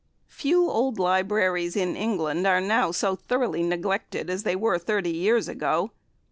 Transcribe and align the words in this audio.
Few 0.33 0.67
old 0.67 0.97
libraries 0.97 1.75
in 1.75 1.95
England 1.95 2.47
are 2.47 2.59
now 2.59 2.89
so 2.89 3.15
thoroughly 3.15 3.61
neglected 3.61 4.31
as 4.31 4.41
they 4.41 4.55
were 4.55 4.79
thirty 4.79 5.11
years 5.15 5.47
ago. 5.47 5.91